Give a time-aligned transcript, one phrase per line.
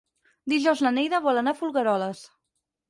[0.53, 2.29] Dijous na Neida vol anar a Folgueroles.